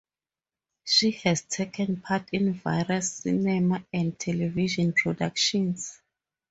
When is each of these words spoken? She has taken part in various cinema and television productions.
She 0.83 1.11
has 1.25 1.43
taken 1.43 2.01
part 2.01 2.27
in 2.31 2.53
various 2.55 3.17
cinema 3.17 3.85
and 3.93 4.17
television 4.17 4.93
productions. 4.93 6.01